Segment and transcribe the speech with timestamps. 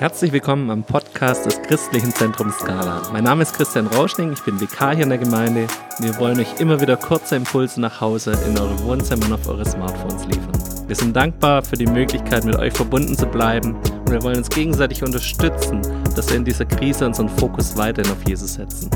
[0.00, 3.02] Herzlich willkommen am Podcast des Christlichen Zentrums Skala.
[3.12, 5.66] Mein Name ist Christian Rauschning, ich bin Vikar hier in der Gemeinde
[5.98, 9.66] wir wollen euch immer wieder kurze Impulse nach Hause in eure Wohnzimmer und auf eure
[9.66, 10.86] Smartphones liefern.
[10.86, 14.48] Wir sind dankbar für die Möglichkeit, mit euch verbunden zu bleiben und wir wollen uns
[14.48, 15.82] gegenseitig unterstützen,
[16.16, 18.88] dass wir in dieser Krise unseren Fokus weiterhin auf Jesus setzen.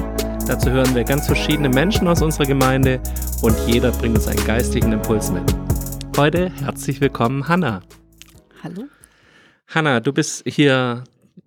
[0.46, 2.98] Dazu hören wir ganz verschiedene Menschen aus unserer Gemeinde
[3.42, 5.42] und jeder bringt uns einen geistigen Impuls mit.
[6.16, 7.82] Heute herzlich willkommen, Hanna.
[8.62, 8.84] Hallo.
[9.66, 11.04] Hanna, du bist hier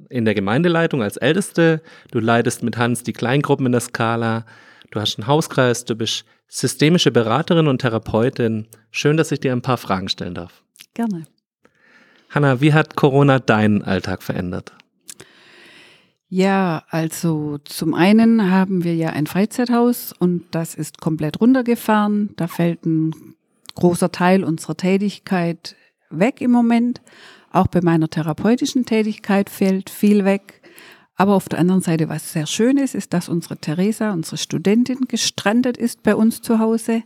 [0.09, 1.81] in der Gemeindeleitung als Älteste.
[2.11, 4.45] Du leitest mit Hans die Kleingruppen in der Skala.
[4.91, 5.85] Du hast einen Hauskreis.
[5.85, 8.67] Du bist systemische Beraterin und Therapeutin.
[8.91, 10.63] Schön, dass ich dir ein paar Fragen stellen darf.
[10.93, 11.25] Gerne.
[12.29, 14.73] Hanna, wie hat Corona deinen Alltag verändert?
[16.29, 22.31] Ja, also zum einen haben wir ja ein Freizeithaus und das ist komplett runtergefahren.
[22.35, 23.35] Da fällt ein
[23.75, 25.75] großer Teil unserer Tätigkeit
[26.09, 27.01] weg im Moment.
[27.51, 30.61] Auch bei meiner therapeutischen Tätigkeit fällt viel weg.
[31.15, 34.99] Aber auf der anderen Seite, was sehr schön ist, ist, dass unsere Theresa, unsere Studentin,
[35.07, 37.03] gestrandet ist bei uns zu Hause.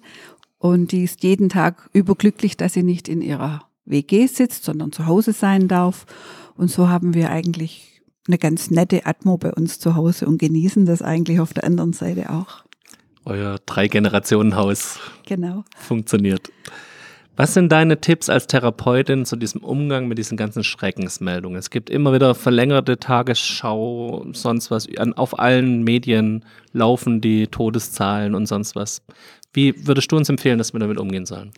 [0.58, 5.06] Und die ist jeden Tag überglücklich, dass sie nicht in ihrer WG sitzt, sondern zu
[5.06, 6.06] Hause sein darf.
[6.56, 10.86] Und so haben wir eigentlich eine ganz nette Atmo bei uns zu Hause und genießen
[10.86, 12.64] das eigentlich auf der anderen Seite auch.
[13.26, 15.64] Euer Drei-Generationen-Haus Genau.
[15.78, 16.52] funktioniert.
[17.42, 21.58] Was sind deine Tipps als Therapeutin zu diesem Umgang mit diesen ganzen Schreckensmeldungen?
[21.58, 24.88] Es gibt immer wieder verlängerte Tagesschau, sonst was.
[25.16, 29.02] Auf allen Medien laufen die Todeszahlen und sonst was.
[29.54, 31.50] Wie würdest du uns empfehlen, dass wir damit umgehen sollen?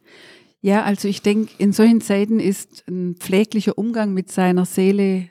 [0.62, 5.28] Ja, also ich denke, in solchen Zeiten ist ein pfleglicher Umgang mit seiner Seele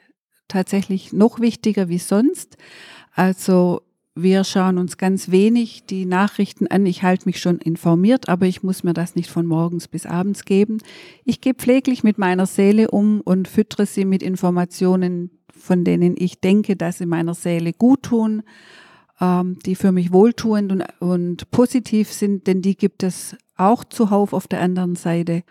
[0.48, 2.58] tatsächlich noch wichtiger wie sonst.
[3.14, 3.80] Also
[4.14, 6.84] wir schauen uns ganz wenig die Nachrichten an.
[6.84, 10.44] Ich halte mich schon informiert, aber ich muss mir das nicht von morgens bis abends
[10.44, 10.78] geben.
[11.24, 16.40] Ich gehe pfleglich mit meiner Seele um und füttere sie mit Informationen, von denen ich
[16.40, 18.42] denke, dass sie meiner Seele gut tun,
[19.18, 24.34] ähm, die für mich wohltuend und, und positiv sind, denn die gibt es auch zuhauf
[24.34, 25.42] auf der anderen Seite.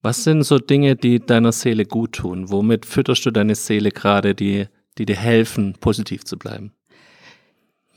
[0.00, 2.50] Was sind so Dinge, die deiner Seele gut tun?
[2.50, 6.72] Womit fütterst du deine Seele gerade, die, die dir helfen, positiv zu bleiben?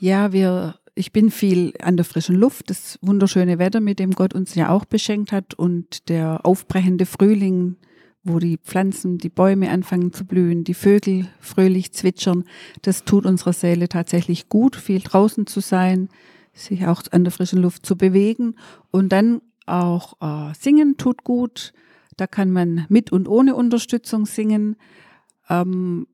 [0.04, 4.34] Ja, wir, ich bin viel an der frischen Luft, das wunderschöne Wetter, mit dem Gott
[4.34, 7.76] uns ja auch beschenkt hat und der aufbrechende Frühling,
[8.22, 12.44] wo die Pflanzen, die Bäume anfangen zu blühen, die Vögel fröhlich zwitschern,
[12.82, 16.10] das tut unserer Seele tatsächlich gut, viel draußen zu sein,
[16.52, 18.56] sich auch an der frischen Luft zu bewegen
[18.90, 21.72] und dann auch äh, singen tut gut.
[22.18, 24.76] Da kann man mit und ohne Unterstützung singen.
[25.48, 26.08] Ähm,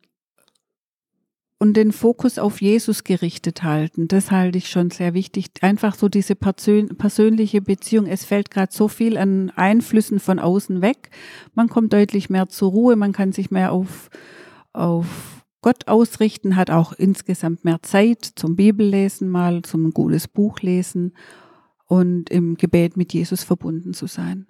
[1.60, 4.08] und den Fokus auf Jesus gerichtet halten.
[4.08, 5.50] Das halte ich schon sehr wichtig.
[5.60, 8.06] Einfach so diese persön persönliche Beziehung.
[8.06, 11.10] Es fällt gerade so viel an Einflüssen von außen weg.
[11.54, 12.96] Man kommt deutlich mehr zur Ruhe.
[12.96, 14.08] Man kann sich mehr auf,
[14.72, 21.12] auf Gott ausrichten, hat auch insgesamt mehr Zeit zum Bibellesen mal, zum gutes Buch lesen
[21.86, 24.46] und im Gebet mit Jesus verbunden zu sein.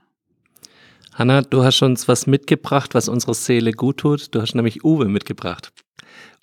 [1.13, 4.33] Hanna, du hast uns was mitgebracht, was unserer Seele gut tut.
[4.33, 5.73] Du hast nämlich Uwe mitgebracht.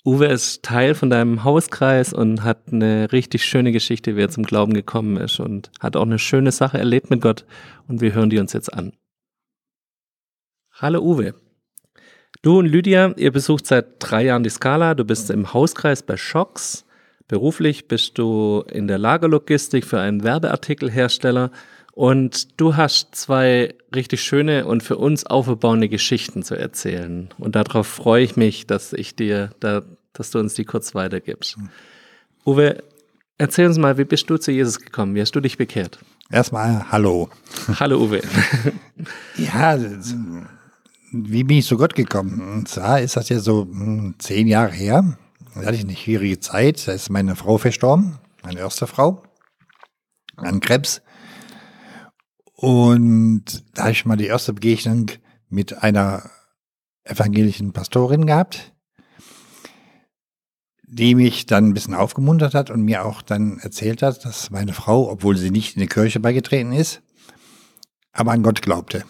[0.04, 4.44] Uwe ist Teil von deinem Hauskreis und hat eine richtig schöne Geschichte, wie er zum
[4.44, 7.44] Glauben gekommen ist und hat auch eine schöne Sache erlebt mit Gott
[7.88, 8.92] und wir hören die uns jetzt an.
[10.72, 11.34] Hallo Uwe.
[12.42, 14.94] Du und Lydia, ihr besucht seit drei Jahren die Skala.
[14.94, 16.86] Du bist im Hauskreis bei Schocks.
[17.26, 21.50] Beruflich bist du in der Lagerlogistik für einen Werbeartikelhersteller
[21.98, 27.28] und du hast zwei richtig schöne und für uns aufbauende Geschichten zu erzählen.
[27.38, 29.82] Und darauf freue ich mich, dass ich dir, da,
[30.12, 31.58] dass du uns die kurz weitergibst.
[31.58, 31.70] Mhm.
[32.46, 32.84] Uwe,
[33.36, 35.16] erzähl uns mal, wie bist du zu Jesus gekommen?
[35.16, 35.98] Wie hast du dich bekehrt?
[36.30, 37.30] Erstmal Hallo.
[37.80, 38.22] Hallo Uwe.
[39.36, 39.76] ja,
[41.10, 42.58] wie bin ich zu Gott gekommen?
[42.58, 45.18] Und zwar ist das ja so hm, zehn Jahre her.
[45.56, 46.86] Da hatte ich eine schwierige Zeit.
[46.86, 49.24] Da ist meine Frau verstorben, meine erste Frau,
[50.36, 51.02] an Krebs.
[52.60, 55.12] Und da habe ich mal die erste Begegnung
[55.48, 56.28] mit einer
[57.04, 58.74] evangelischen Pastorin gehabt,
[60.82, 64.72] die mich dann ein bisschen aufgemuntert hat und mir auch dann erzählt hat, dass meine
[64.72, 67.00] Frau, obwohl sie nicht in die Kirche beigetreten ist,
[68.10, 69.04] aber an Gott glaubte.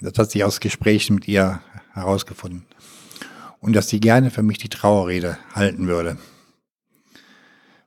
[0.00, 1.60] Das hat sie aus Gesprächen mit ihr
[1.92, 2.66] herausgefunden.
[3.60, 6.18] Und dass sie gerne für mich die Trauerrede halten würde.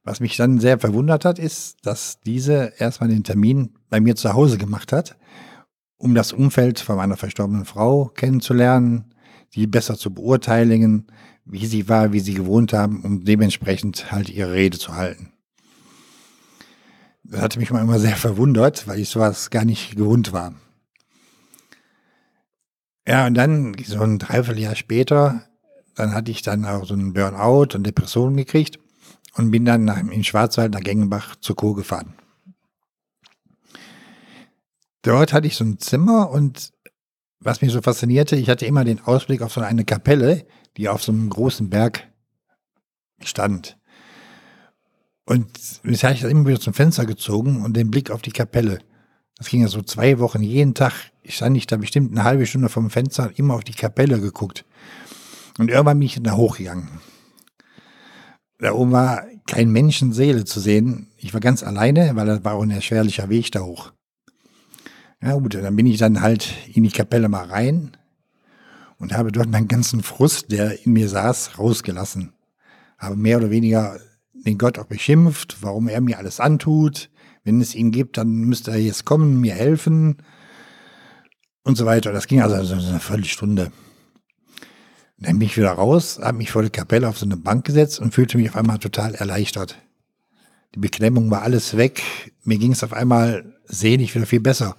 [0.04, 4.34] Was mich dann sehr verwundert hat, ist, dass diese erstmal den Termin bei mir zu
[4.34, 5.16] Hause gemacht hat,
[5.98, 9.14] um das Umfeld von meiner verstorbenen Frau kennenzulernen,
[9.54, 11.06] die besser zu beurteilen,
[11.46, 15.34] wie sie war, wie sie gewohnt haben, um dementsprechend halt ihre Rede zu halten.
[17.24, 20.56] Das hatte mich mal immer sehr verwundert, weil ich sowas gar nicht gewohnt war.
[23.08, 25.44] Ja, und dann, so ein Dreivierteljahr später,
[25.96, 28.81] dann hatte ich dann auch so einen Burnout und Depressionen gekriegt
[29.36, 32.16] und bin dann in Schwarzwald nach Gengenbach zur Kur gefahren.
[35.02, 36.74] Dort hatte ich so ein Zimmer und
[37.40, 40.46] was mich so faszinierte, ich hatte immer den Ausblick auf so eine Kapelle,
[40.78, 42.08] die auf so einem großen Berg
[43.24, 43.78] stand.
[45.26, 45.48] Und
[45.84, 48.80] jetzt habe ich das immer wieder zum Fenster gezogen und den Blick auf die Kapelle.
[49.38, 50.94] Das ging ja so zwei Wochen, jeden Tag
[51.26, 54.66] stand ich da bestimmt eine halbe Stunde vom Fenster immer auf die Kapelle geguckt.
[55.58, 56.90] Und irgendwann bin ich da hochgegangen.
[58.62, 61.08] Da oben war kein Menschenseele zu sehen.
[61.18, 63.92] Ich war ganz alleine, weil das war auch ein erschwerlicher Weg da hoch.
[65.20, 67.98] Ja gut, dann bin ich dann halt in die Kapelle mal rein
[69.00, 72.34] und habe dort meinen ganzen Frust, der in mir saß, rausgelassen.
[73.00, 74.00] Habe mehr oder weniger
[74.34, 77.10] den Gott auch beschimpft, warum er mir alles antut.
[77.44, 80.18] Wenn es ihn gibt, dann müsste er jetzt kommen, mir helfen
[81.64, 82.12] und so weiter.
[82.12, 83.72] Das ging also so eine Viertelstunde.
[85.22, 88.00] Dann bin ich wieder raus, habe mich vor der Kapelle auf so eine Bank gesetzt
[88.00, 89.78] und fühlte mich auf einmal total erleichtert.
[90.74, 92.02] Die Beklemmung war alles weg.
[92.44, 94.76] Mir ging es auf einmal sehnig wieder viel besser.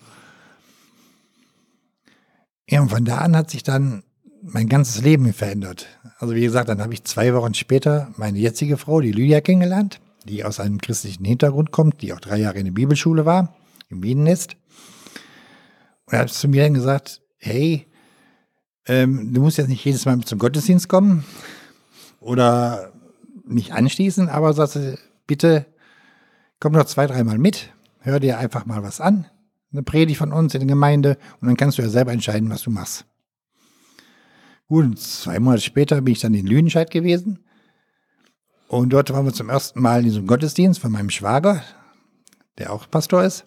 [2.69, 4.03] Ja, und von da an hat sich dann
[4.43, 5.87] mein ganzes Leben verändert.
[6.19, 10.01] Also wie gesagt, dann habe ich zwei Wochen später meine jetzige Frau, die Lydia, kennengelernt,
[10.25, 13.55] die aus einem christlichen Hintergrund kommt, die auch drei Jahre in der Bibelschule war,
[13.91, 14.57] im Bienennest.
[16.07, 17.87] Und er hat zu mir dann gesagt, hey,
[18.87, 21.25] ähm, du musst jetzt nicht jedes Mal zum Gottesdienst kommen
[22.21, 22.93] oder
[23.45, 25.67] mich anschließen, aber sagst du, bitte
[26.61, 27.71] komm noch zwei, dreimal mit,
[28.01, 29.27] hör dir einfach mal was an,
[29.73, 32.63] eine Predigt von uns in der Gemeinde und dann kannst du ja selber entscheiden, was
[32.63, 33.05] du machst.
[34.69, 37.41] Gut, zwei Monate später bin ich dann in Lüdenscheid gewesen
[38.69, 41.63] und dort waren wir zum ersten Mal in diesem Gottesdienst von meinem Schwager,
[42.59, 43.47] der auch Pastor ist.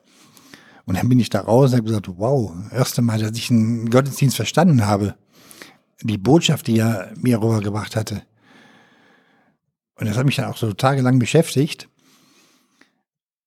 [0.85, 3.89] Und dann bin ich da raus und habe gesagt, wow, erste Mal, dass ich einen
[3.89, 5.15] Gottesdienst verstanden habe.
[6.01, 8.23] Die Botschaft, die er mir rübergebracht hatte.
[9.97, 11.89] Und das hat mich dann auch so tagelang beschäftigt.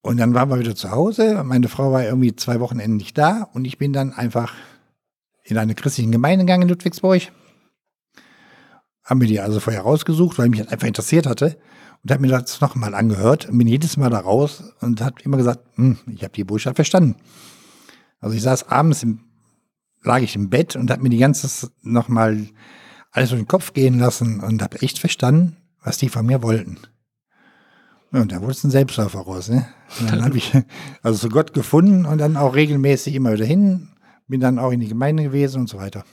[0.01, 1.43] Und dann waren wir wieder zu Hause.
[1.43, 3.49] Meine Frau war irgendwie zwei Wochenenden nicht da.
[3.53, 4.53] Und ich bin dann einfach
[5.43, 7.31] in eine christliche Gemeinde gegangen in Ludwigsburg.
[9.03, 11.57] Haben mir die also vorher rausgesucht, weil mich das einfach interessiert hatte
[12.03, 15.37] und habe mir das nochmal angehört und bin jedes Mal da raus und hat immer
[15.37, 17.15] gesagt, hm, ich habe die Botschaft verstanden.
[18.19, 19.19] Also ich saß abends, im,
[20.03, 22.47] lag ich im Bett und habe mir die ganze nochmal
[23.11, 26.77] alles durch den Kopf gehen lassen und habe echt verstanden, was die von mir wollten.
[28.11, 29.49] und da wurde es ein Selbstläufer raus.
[29.49, 29.67] Ne?
[29.99, 30.53] Und dann habe ich
[31.01, 33.89] also zu Gott gefunden und dann auch regelmäßig immer wieder hin,
[34.27, 36.05] bin dann auch in die Gemeinde gewesen und so weiter.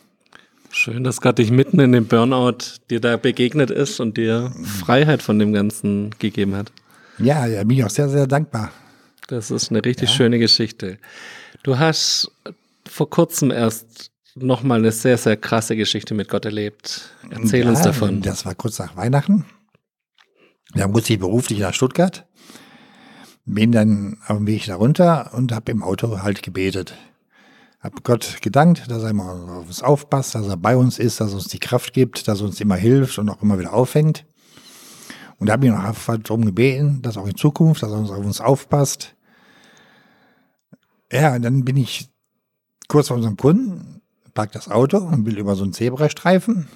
[0.71, 2.59] Schön, dass Gott dich mitten in dem Burnout
[2.91, 6.73] dir da begegnet ist und dir Freiheit von dem Ganzen gegeben hat.
[7.19, 8.73] Ja, ja, bin ich auch sehr, sehr dankbar.
[9.29, 10.17] Das ist eine richtig ja.
[10.17, 10.99] schöne Geschichte.
[11.63, 12.31] Du hast
[12.89, 17.11] vor kurzem erst nochmal eine sehr, sehr krasse Geschichte mit Gott erlebt.
[17.31, 18.23] Erzähl ja, uns davon.
[18.23, 19.47] Das war kurz nach Weihnachten.
[20.75, 22.27] Da musste ich beruflich nach Stuttgart.
[23.45, 26.95] Bin dann auf dem Weg da runter und habe im Auto halt gebetet
[27.87, 31.31] habe Gott gedankt, dass er immer auf uns aufpasst, dass er bei uns ist, dass
[31.31, 34.27] er uns die Kraft gibt, dass er uns immer hilft und auch immer wieder aufhängt.
[35.39, 38.25] Und da habe ich noch darum gebeten, dass auch in Zukunft, dass er uns auf
[38.25, 39.15] uns aufpasst.
[41.13, 42.09] Ja, dann bin ich
[42.89, 44.01] kurz vor unserem Kunden,
[44.35, 46.69] park das Auto und will über so einen Zebrastreifen.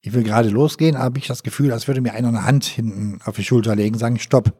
[0.00, 3.20] Ich will gerade losgehen, habe ich das Gefühl, als würde mir einer eine Hand hinten
[3.24, 4.52] auf die Schulter legen, sagen, stopp.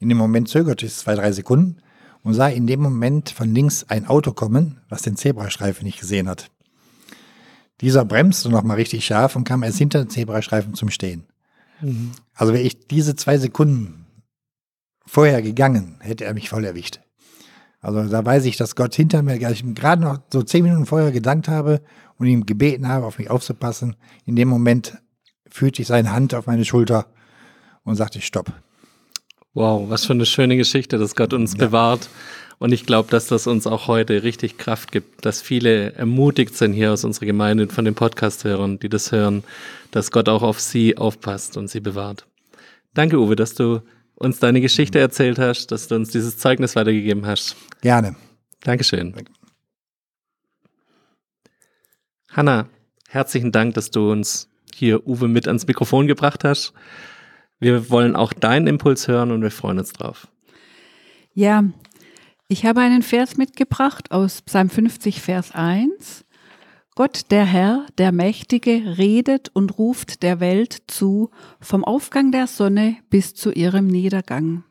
[0.00, 1.76] In dem Moment zögerte es zwei, drei Sekunden
[2.22, 6.28] und sah in dem Moment von links ein Auto kommen, was den Zebrastreifen nicht gesehen
[6.28, 6.50] hat.
[7.80, 11.26] Dieser bremste nochmal richtig scharf und kam erst hinter den Zebrastreifen zum Stehen.
[11.80, 12.12] Mhm.
[12.34, 14.06] Also wäre ich diese zwei Sekunden
[15.06, 17.00] vorher gegangen, hätte er mich voll erwischt.
[17.80, 21.12] Also da weiß ich, dass Gott hinter mir, ich gerade noch so zehn Minuten vorher
[21.12, 21.80] gedankt habe
[22.18, 23.96] und ihm gebeten habe, auf mich aufzupassen.
[24.26, 24.98] In dem Moment
[25.48, 27.06] fühlte ich seine Hand auf meine Schulter
[27.84, 28.52] und sagte, stopp.
[29.54, 31.66] Wow, was für eine schöne Geschichte, dass Gott uns ja.
[31.66, 32.08] bewahrt.
[32.58, 36.74] Und ich glaube, dass das uns auch heute richtig Kraft gibt, dass viele ermutigt sind
[36.74, 39.42] hier aus unserer Gemeinde und von den Podcast-Hörern, die das hören,
[39.90, 42.26] dass Gott auch auf sie aufpasst und sie bewahrt.
[42.92, 43.80] Danke, Uwe, dass du
[44.20, 47.56] uns deine Geschichte erzählt hast, dass du uns dieses Zeugnis weitergegeben hast.
[47.80, 48.14] Gerne.
[48.60, 49.12] Dankeschön.
[49.12, 49.32] Danke.
[52.28, 52.68] Hanna,
[53.08, 56.74] herzlichen Dank, dass du uns hier Uwe mit ans Mikrofon gebracht hast.
[57.58, 60.28] Wir wollen auch deinen Impuls hören und wir freuen uns drauf.
[61.32, 61.64] Ja,
[62.46, 66.24] ich habe einen Vers mitgebracht aus Psalm 50, Vers 1.
[67.00, 72.98] Gott, der Herr, der Mächtige, redet und ruft der Welt zu, vom Aufgang der Sonne
[73.08, 74.64] bis zu ihrem Niedergang.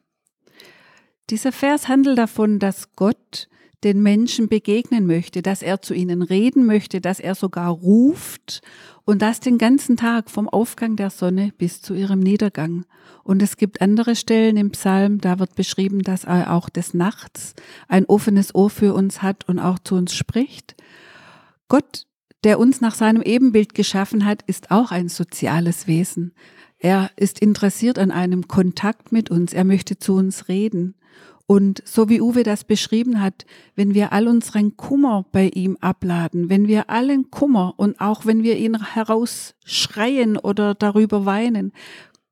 [1.31, 3.49] Dieser Vers handelt davon, dass Gott
[3.83, 8.61] den Menschen begegnen möchte, dass er zu ihnen reden möchte, dass er sogar ruft
[9.05, 12.85] und das den ganzen Tag vom Aufgang der Sonne bis zu ihrem Niedergang.
[13.23, 17.55] Und es gibt andere Stellen im Psalm, da wird beschrieben, dass er auch des Nachts
[17.87, 20.75] ein offenes Ohr für uns hat und auch zu uns spricht.
[21.69, 22.05] Gott,
[22.43, 26.33] der uns nach seinem Ebenbild geschaffen hat, ist auch ein soziales Wesen.
[26.77, 29.53] Er ist interessiert an einem Kontakt mit uns.
[29.53, 30.95] Er möchte zu uns reden.
[31.45, 36.47] Und so wie Uwe das beschrieben hat, wenn wir all unseren Kummer bei ihm abladen,
[36.47, 41.73] wenn wir allen Kummer und auch wenn wir ihn herausschreien oder darüber weinen,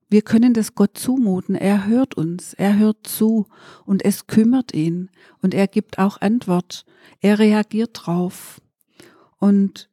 [0.07, 1.55] wir können das Gott zumuten.
[1.55, 3.47] Er hört uns, er hört zu
[3.85, 5.09] und es kümmert ihn
[5.41, 6.85] und er gibt auch Antwort.
[7.19, 8.61] Er reagiert drauf.
[9.39, 9.89] Und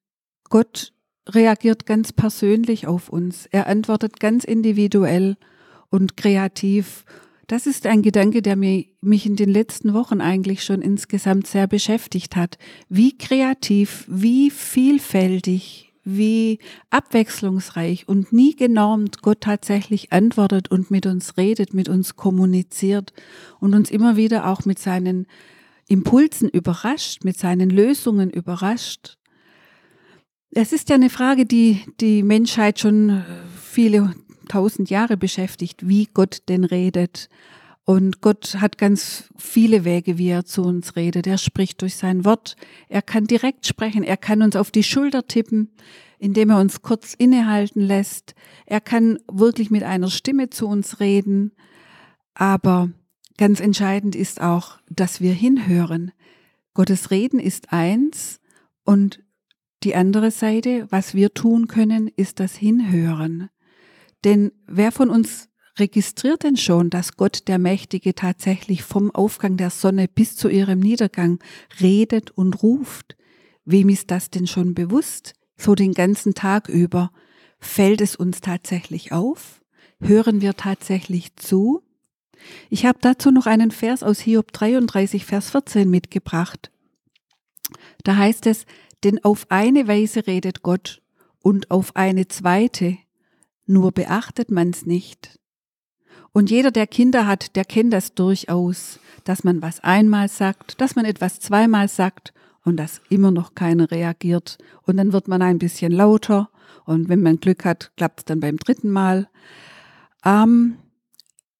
[0.50, 0.92] Gott
[1.28, 3.46] reagiert ganz persönlich auf uns.
[3.46, 5.36] Er antwortet ganz individuell
[5.90, 7.04] und kreativ
[7.46, 12.36] das ist ein Gedanke, der mich in den letzten Wochen eigentlich schon insgesamt sehr beschäftigt
[12.36, 12.58] hat.
[12.88, 16.58] Wie kreativ, wie vielfältig, wie
[16.90, 23.12] abwechslungsreich und nie genormt Gott tatsächlich antwortet und mit uns redet, mit uns kommuniziert
[23.60, 25.26] und uns immer wieder auch mit seinen
[25.86, 29.18] Impulsen überrascht, mit seinen Lösungen überrascht.
[30.56, 33.24] Es ist ja eine Frage, die die Menschheit schon
[33.60, 34.14] viele
[34.48, 37.28] tausend Jahre beschäftigt, wie Gott denn redet.
[37.84, 41.26] Und Gott hat ganz viele Wege, wie er zu uns redet.
[41.26, 42.54] Er spricht durch sein Wort.
[42.88, 44.04] Er kann direkt sprechen.
[44.04, 45.72] Er kann uns auf die Schulter tippen,
[46.20, 48.36] indem er uns kurz innehalten lässt.
[48.64, 51.50] Er kann wirklich mit einer Stimme zu uns reden.
[52.32, 52.90] Aber
[53.38, 56.12] ganz entscheidend ist auch, dass wir hinhören.
[56.74, 58.40] Gottes Reden ist eins
[58.84, 59.23] und
[59.84, 63.50] die andere Seite, was wir tun können, ist das Hinhören.
[64.24, 65.48] Denn wer von uns
[65.78, 70.80] registriert denn schon, dass Gott der Mächtige tatsächlich vom Aufgang der Sonne bis zu ihrem
[70.80, 71.38] Niedergang
[71.80, 73.16] redet und ruft?
[73.64, 75.34] Wem ist das denn schon bewusst?
[75.56, 77.10] So den ganzen Tag über.
[77.58, 79.62] Fällt es uns tatsächlich auf?
[80.00, 81.82] Hören wir tatsächlich zu?
[82.68, 86.70] Ich habe dazu noch einen Vers aus Hiob 33, Vers 14 mitgebracht.
[88.02, 88.66] Da heißt es,
[89.04, 91.02] denn auf eine Weise redet Gott
[91.40, 92.96] und auf eine zweite
[93.66, 95.38] nur beachtet man's nicht.
[96.32, 100.96] Und jeder, der Kinder hat, der kennt das durchaus, dass man was einmal sagt, dass
[100.96, 102.34] man etwas zweimal sagt
[102.64, 104.58] und dass immer noch keiner reagiert.
[104.82, 106.50] Und dann wird man ein bisschen lauter
[106.84, 109.28] und wenn man Glück hat, klappt es dann beim dritten Mal.
[110.24, 110.76] Ähm,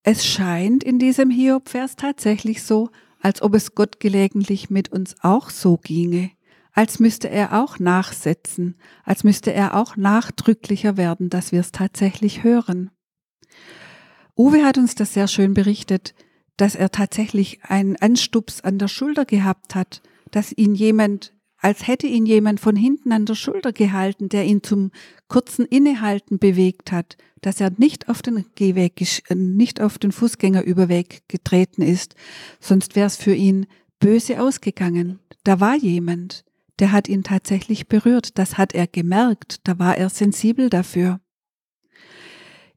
[0.03, 5.49] es scheint in diesem Hiob-Vers tatsächlich so, als ob es Gott gelegentlich mit uns auch
[5.49, 6.31] so ginge
[6.75, 12.43] als müsste er auch nachsetzen, als müsste er auch nachdrücklicher werden, dass wir es tatsächlich
[12.43, 12.91] hören.
[14.37, 16.15] Uwe hat uns das sehr schön berichtet,
[16.57, 20.03] dass er tatsächlich einen Anstups an der Schulter gehabt hat,
[20.33, 24.63] dass ihn jemand, als hätte ihn jemand von hinten an der Schulter gehalten, der ihn
[24.65, 24.91] zum
[25.29, 29.01] kurzen Innehalten bewegt hat, dass er nicht auf den Gehweg,
[29.33, 32.17] nicht auf den Fußgängerüberweg getreten ist,
[32.59, 33.67] sonst wäre es für ihn
[34.01, 35.21] böse ausgegangen.
[35.45, 36.45] Da war jemand
[36.85, 38.39] der hat ihn tatsächlich berührt.
[38.39, 39.67] Das hat er gemerkt.
[39.67, 41.19] Da war er sensibel dafür.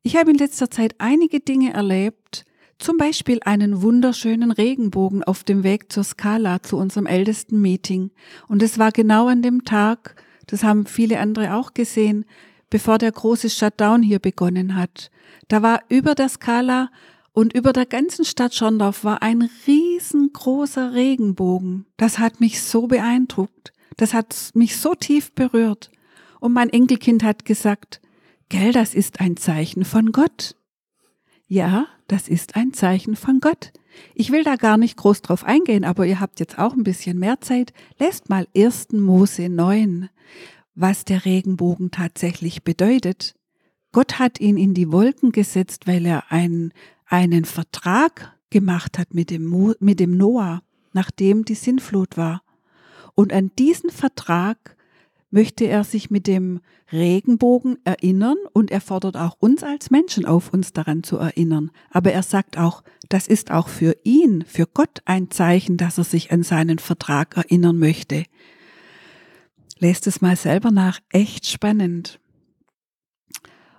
[0.02, 2.46] Ich habe in letzter Zeit einige Dinge erlebt,
[2.80, 8.12] zum Beispiel einen wunderschönen Regenbogen auf dem Weg zur Skala zu unserem ältesten Meeting.
[8.48, 12.24] Und es war genau an dem Tag, das haben viele andere auch gesehen,
[12.70, 15.12] bevor der große Shutdown hier begonnen hat.
[15.50, 16.92] Da war über der Skala
[17.34, 21.88] und über der ganzen Stadt Schorndorf war ein riesengroßer Regenbogen.
[21.98, 23.74] Das hat mich so beeindruckt.
[23.98, 25.92] Das hat mich so tief berührt.
[26.39, 28.00] Und mein Enkelkind hat gesagt,
[28.50, 30.56] gell, das ist ein Zeichen von Gott.
[31.48, 33.72] Ja, das ist ein Zeichen von Gott.
[34.13, 37.18] Ich will da gar nicht groß drauf eingehen, aber ihr habt jetzt auch ein bisschen
[37.18, 37.74] mehr Zeit.
[37.98, 38.94] Lest mal 1.
[38.94, 40.10] Mose 9,
[40.75, 43.34] was der Regenbogen tatsächlich bedeutet.
[43.92, 46.74] Gott hat ihn in die Wolken gesetzt, weil er einen,
[47.06, 50.62] einen Vertrag gemacht hat mit dem, mit dem Noah,
[50.94, 52.44] nachdem die Sinnflut war.
[53.18, 54.78] Und an diesen Vertrag
[55.32, 60.54] möchte er sich mit dem Regenbogen erinnern und er fordert auch uns als Menschen auf,
[60.54, 61.72] uns daran zu erinnern.
[61.90, 66.04] Aber er sagt auch, das ist auch für ihn, für Gott ein Zeichen, dass er
[66.04, 68.24] sich an seinen Vertrag erinnern möchte.
[69.80, 72.20] Lest es mal selber nach, echt spannend.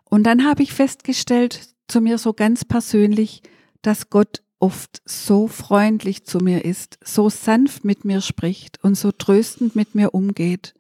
[0.03, 3.43] Und dann habe ich festgestellt, zu mir so ganz persönlich,
[3.83, 9.13] dass Gott oft so freundlich zu mir ist, so sanft mit mir spricht und so
[9.13, 10.75] tröstend mit mir umgeht.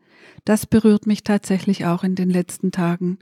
[0.44, 3.18] das berührt mich tatsächlich auch in den letzten Tagen.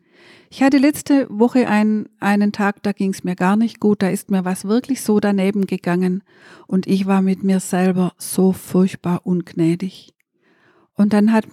[0.48, 4.08] Ich hatte letzte Woche einen, einen Tag, da ging es mir gar nicht gut, da
[4.08, 6.22] ist mir was wirklich so daneben gegangen
[6.66, 10.14] und ich war mit mir selber so furchtbar ungnädig.
[10.94, 11.46] Und dann hat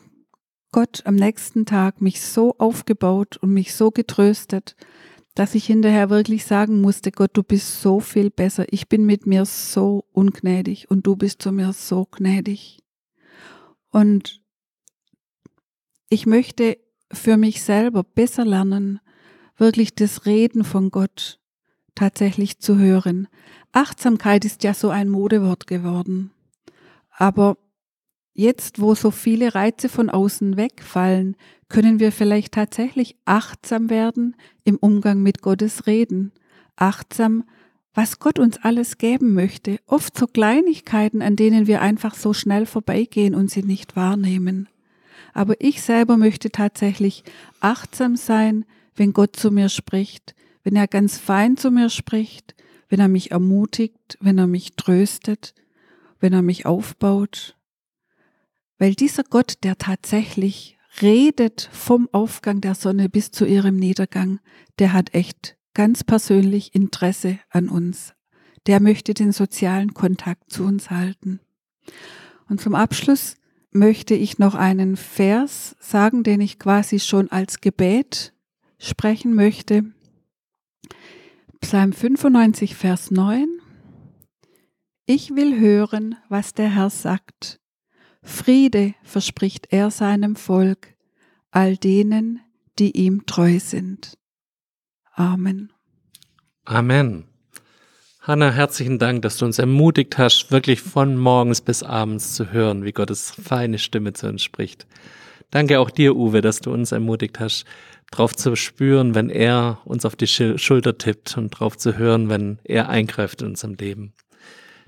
[0.72, 4.76] Gott am nächsten Tag mich so aufgebaut und mich so getröstet,
[5.36, 8.66] dass ich hinterher wirklich sagen musste, Gott, du bist so viel besser.
[8.70, 12.84] Ich bin mit mir so ungnädig und du bist zu mir so gnädig.
[13.90, 14.42] Und
[16.10, 16.78] ich möchte
[17.12, 19.00] für mich selber besser lernen,
[19.58, 21.40] wirklich das Reden von Gott
[21.96, 23.28] tatsächlich zu hören.
[23.72, 26.32] Achtsamkeit ist ja so ein Modewort geworden.
[27.10, 27.58] Aber
[28.34, 31.36] jetzt, wo so viele Reize von außen wegfallen,
[31.70, 36.32] können wir vielleicht tatsächlich achtsam werden im Umgang mit Gottes Reden.
[36.76, 37.44] Achtsam,
[37.94, 39.78] was Gott uns alles geben möchte.
[39.86, 44.68] Oft so Kleinigkeiten, an denen wir einfach so schnell vorbeigehen und sie nicht wahrnehmen.
[45.34, 47.24] Aber ich selber möchte tatsächlich
[47.60, 52.56] achtsam sein, wenn Gott zu mir spricht, wenn er ganz fein zu mir spricht,
[52.90, 55.54] wenn er mich ermutigt, wenn er mich tröstet,
[56.20, 57.56] wenn er mich aufbaut.
[58.78, 64.40] Weil dieser Gott, der tatsächlich redet vom Aufgang der Sonne bis zu ihrem Niedergang,
[64.80, 68.14] der hat echt ganz persönlich Interesse an uns.
[68.68, 71.40] Der möchte den sozialen Kontakt zu uns halten.
[72.48, 73.36] Und zum Abschluss
[73.72, 78.34] möchte ich noch einen Vers sagen, den ich quasi schon als Gebet
[78.78, 79.86] sprechen möchte.
[81.60, 83.48] Psalm 95, Vers 9.
[85.06, 87.60] Ich will hören, was der Herr sagt.
[88.24, 90.96] Friede verspricht er seinem Volk,
[91.52, 92.40] all denen,
[92.80, 94.18] die ihm treu sind.
[95.14, 95.72] Amen.
[96.66, 97.26] Amen.
[98.22, 102.86] Hanna, herzlichen Dank, dass du uns ermutigt hast, wirklich von morgens bis abends zu hören,
[102.86, 104.88] wie Gottes feine Stimme zu uns spricht.
[105.52, 107.66] Danke auch dir, Uwe, dass du uns ermutigt hast,
[108.12, 112.60] drauf zu spüren, wenn er uns auf die Schulter tippt und drauf zu hören, wenn
[112.64, 114.14] er eingreift in unserem Leben.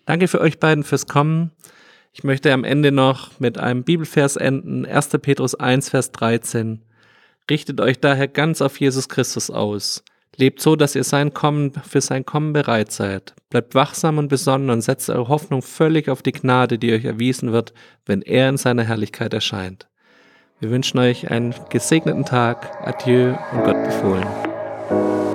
[0.06, 1.52] Danke für euch beiden fürs Kommen.
[2.18, 5.10] Ich möchte am Ende noch mit einem Bibelvers enden, 1.
[5.22, 6.82] Petrus 1, Vers 13.
[7.52, 10.02] Richtet euch daher ganz auf Jesus Christus aus
[10.38, 13.34] Lebt so, dass ihr sein Kommen, für sein Kommen bereit seid.
[13.50, 17.54] Bleibt wachsam und besonnen und setzt eure Hoffnung völlig auf die Gnade, die euch erwiesen
[17.54, 17.74] wird,
[18.06, 19.88] wenn er in seiner Herrlichkeit erscheint.
[20.60, 22.70] Wir wünschen euch einen gesegneten Tag.
[22.86, 25.35] Adieu und Gott befohlen.